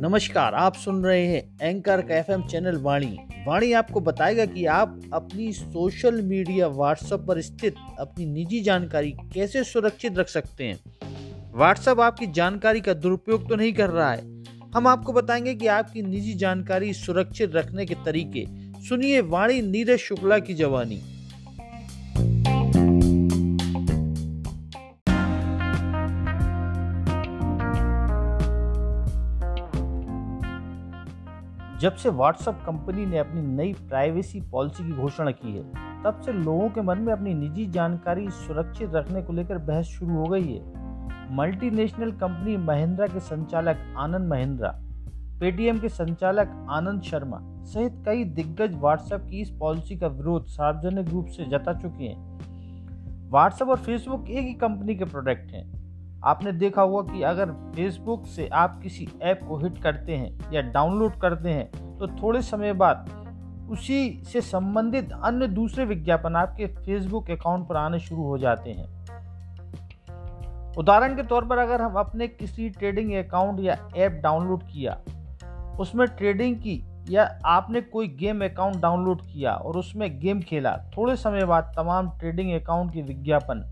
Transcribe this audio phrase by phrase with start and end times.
[0.00, 5.00] नमस्कार, आप सुन रहे हैं एंकर का एफएम चैनल वाणी। वाणी आपको बताएगा कि आप
[5.12, 10.80] अपनी सोशल मीडिया, व्हाट्सएप पर स्थित अपनी निजी जानकारी कैसे सुरक्षित रख सकते हैं?
[11.56, 14.44] व्हाट्सएप आपकी जानकारी का दुरुपयोग तो नहीं कर रहा है।
[14.76, 18.46] हम आपको बताएँगे कि आपकी निजी जानकारी सुरक्षित रखने के तरीके।
[18.88, 21.13] सुनिए वाणी नीरज शुक्ला की जवानी।
[31.84, 35.62] जब से व्हाट्सएप कंपनी ने अपनी नई प्राइवेसी पॉलिसी की घोषणा की है,
[36.02, 40.14] तब से लोगों के मन में अपनी निजी जानकारी सुरक्षित रखने को लेकर बहस शुरू
[40.14, 44.70] हो गई है। मल्टीनेशनल कंपनी महिंद्रा के संचालक आनंद महिंद्रा,
[45.40, 51.08] पेटीएम के संचालक आनंद शर्मा सहित कई दिग्गज व्हाट्सएप की इस पॉलिसी का विरोध सार्वजनिक
[51.08, 55.83] रूप से जता चुके हैं। व्हाट्सएप और फेसबुक एक ही कंपनी के प्रोडक्ट हैं।
[56.24, 60.60] आपने देखा होगा कि अगर फेसबुक से आप किसी ऐप को हिट करते हैं या
[60.62, 63.08] डाउनलोड करते हैं तो थोड़े समय बाद
[63.70, 68.86] उसी से संबंधित अन्य दूसरे विज्ञापन आपके फेसबुक अकाउंट पर आने शुरू हो जाते हैं।
[70.78, 74.98] उदाहरण के तौर पर अगर हम अपने किसी ट्रेडिंग अकाउंट या ऐप डाउनलोड किया,
[75.80, 81.16] उसमें ट्रेडिंग की या आपने कोई गेम अकाउंट डाउनलोड किया और उसमें गेम खेला, थोड़े
[81.16, 83.64] समय बाद तमाम ट्रेडिंग अकाउंट के विज्ञापन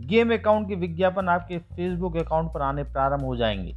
[0.00, 3.76] गेम अकाउंट के विज्ञापन आपके फेसबुक अकाउंट पर आने प्रारंभ हो जाएँगे।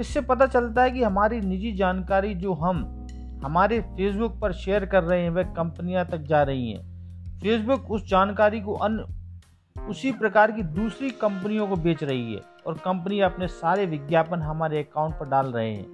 [0.00, 3.06] इससे पता चलता है कि हमारी निजी जानकारी जो हम,
[3.44, 6.96] हमारे फेसबुक पर शेयर कर रहे हैं, वह कंपनियाँ तक जा रही हैं।
[7.38, 9.04] फेसबुक उस जानकारी को अन्य,
[9.82, 14.78] उसी प्रकार की दूसरी कंपनियों को बेच रही है और कंपनी अपने सारे विज्ञापन हमारे
[14.78, 15.86] अकाउंट पर डाल रहे हैं।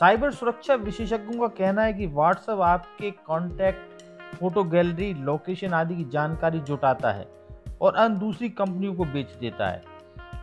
[0.00, 4.02] साइबर सुरक्षा विशेषज्ञों का कहना है कि व्हाट्सएप आपके कॉन्टैक्ट,
[4.36, 7.39] फ़ोटो गैलरी, लोकेशन आदि की जानकारी जुटाता है।
[7.80, 9.82] और अन्य दूसरी कंपनियों को बेच देता है।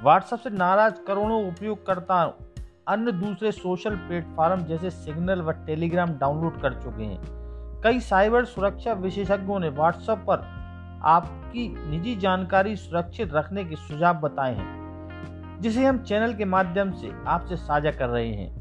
[0.04, 2.22] व्हाट्सएप से नाराज़ करोड़ों उपयोगकर्ता
[2.88, 8.94] अन्य दूसरे सोशल प्लेटफॉर्म जैसे सिग्नल व टेलीग्राम डाउनलोड कर चुके हैं। कई साइबर सुरक्षा
[8.94, 10.46] विशेषज्ञों ने व्हाट्सएप पर
[11.06, 17.12] आपकी निजी जानकारी सुरक्षित रखने के सुझाव बताए हैं, जिसे हम चैनल के माध्यम से
[17.28, 18.56] आपसे साझा कर रहे हैं।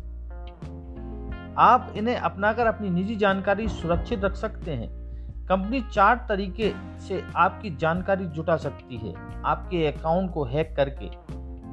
[1.59, 5.06] आप इन्हें अपनाकर अपनी निजी जानकारी सुरक्षित रख सकते हैं।
[5.49, 9.15] कंपनी चार तरीके से आपकी जानकारी जुटा सकती है,
[9.45, 11.11] आपके अकाउंट को हैक करके।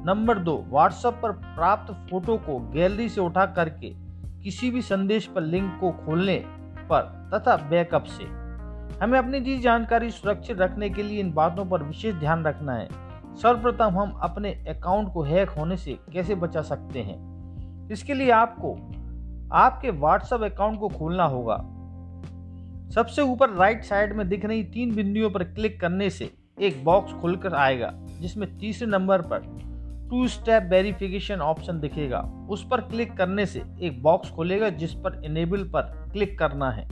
[0.04, 3.94] नंबर दो व्हाट्सएप पर प्राप्त फ़ोटो को गैलरी से उठा करके
[4.42, 6.44] किसी भी संदेश पर लिंक को खोलने
[6.80, 8.24] पर तथा बैकअप से।
[9.04, 12.88] हमें अपनी निजी जानकारी सुरक्षित रखने के लिए इन बातों पर विशेष ध्यान रखना है।
[13.36, 17.88] सर्वप्रथम हम अपने अकाउंट को हैक होने से कैसे बचा सकते हैं?
[17.90, 18.74] इसके लिए आपको,
[19.52, 21.64] आपके व्हाट्सएप अकाउंट को खोलना होगा।
[22.94, 27.12] सबसे ऊपर राइट साइड में दिख रही तीन बिंदुओं पर क्लिक करने से एक बॉक्स
[27.12, 27.90] खुलकर आएगा,
[28.20, 29.38] जिसमें तीसरे नंबर पर
[30.10, 35.22] टू स्टेप वेरिफिकेशन ऑप्शन दिखेगा। उस पर क्लिक करने से एक बॉक्स खुलेगा, जिस पर
[35.24, 36.88] इनेबल पर क्लिक करना है।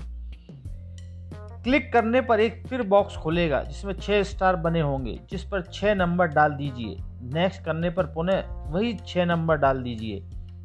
[1.63, 5.95] क्लिक करने पर एक फिर बॉक्स खुलेगा, जिसमें छह स्टार बने होंगे, जिस पर छह
[5.95, 6.97] नंबर डाल दीजिए।
[7.35, 10.21] नेक्स्ट करने पर पुनः वही छह नंबर डाल दीजिए।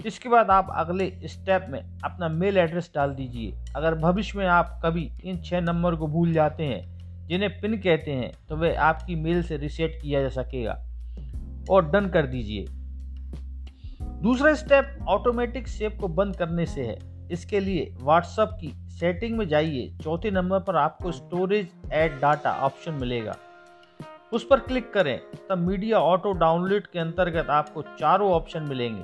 [0.05, 4.79] इसके बाद आप अगले स्टेप में अपना मेल एड्रेस डाल दीजिए। अगर भविष्य में आप
[4.85, 9.15] कभी इन छः नंबर को भूल जाते हैं, जिन्हें पिन कहते हैं तो वह आपकी
[9.15, 10.73] मेल से रिसेट किया जा सकेगा
[11.69, 12.65] और डन कर दीजिए।
[14.21, 16.97] दूसरा स्टेप ऑटोमेटिक सेव को बंद करने से है।
[17.31, 22.93] इसके लिए व्हाट्सएप की सेटिंग में जाइए। चौथे नंबर पर आपको स्टोरेज एड डाटा ऑप्शन
[22.93, 23.35] मिलेगा।
[24.33, 25.19] उस पर क्लिक करें,
[25.49, 29.03] तब मीडिया ऑटो डाउनलोड के अंतर्गत आपको चारों ऑप्शन मिलेंगे।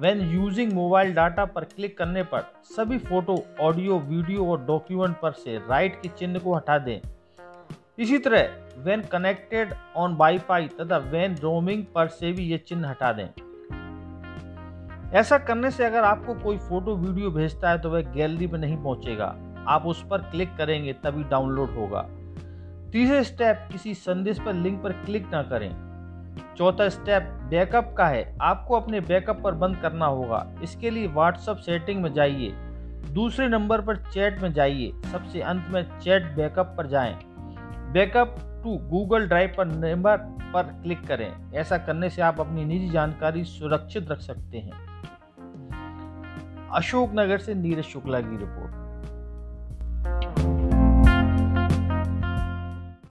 [0.00, 5.32] व्हेन यूजिंग मोबाइल डाटा पर क्लिक करने पर सभी फ़ोटो ऑडियो वीडियो और डॉक्यूमेंट पर
[5.32, 7.00] से राइट के चिन्ह को हटा दें।
[7.98, 13.12] इसी तरह व्हेन कनेक्टेड ऑन वाईफाई तथा व्हेन रोमिंग पर से भी ये चिन्ह हटा
[13.12, 13.28] दें।
[15.12, 18.76] ऐसा करने से अगर आपको कोई फ़ोटो वीडियो भेजता है तो वह गैलरी में नहीं
[18.76, 19.34] पहुंचेगा।
[19.68, 22.02] आप उस पर क्लिक करेंगे तभी डाउनलोड होगा।
[22.92, 25.70] तीसरे स्टेप किसी संदेश पर लिंक पर क्लिक ना करें।
[26.58, 31.56] चौथा स्टेप बैकअप का है। आपको अपने बैकअप पर बंद करना होगा। इसके लिए व्हाट्सअप
[31.56, 32.50] सेटिंग में जाइए।
[33.10, 37.18] दूसरे नंबर पर चैट में जाइए। सबसे अंत में चैट बैकअप पर जाएँ।
[37.92, 40.16] बैकअप टू गूगल ड्राइव पर नंबर
[40.54, 44.72] पर क्लिक करें। ऐसा करने से आप अपनी निजी जानकारी सुरक्षित रख सकते हैं।
[46.72, 48.83] अशोकनगर से नीरज शुक्ला की रिपोर्ट